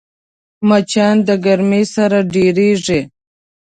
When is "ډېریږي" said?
2.33-3.01